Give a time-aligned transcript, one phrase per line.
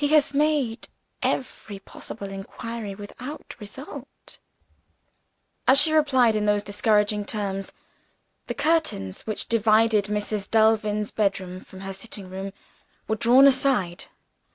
[0.01, 0.87] He has made
[1.21, 4.39] every possible inquiry without result."
[5.67, 7.71] As she replied in those discouraging terms,
[8.47, 10.49] the curtains which divided Mrs.
[10.49, 12.51] Delvin's bedroom from her sitting room
[13.07, 14.05] were drawn aside.